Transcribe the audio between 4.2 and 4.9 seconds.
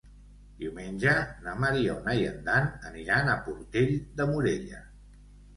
de Morella.